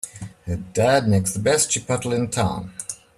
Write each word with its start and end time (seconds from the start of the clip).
Her 0.47 0.55
dad 0.57 1.07
makes 1.07 1.31
the 1.31 1.37
best 1.37 1.69
chipotle 1.69 2.11
in 2.15 2.29
town! 2.31 2.73